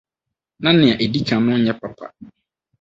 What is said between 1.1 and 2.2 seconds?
kan no nyɛ papa.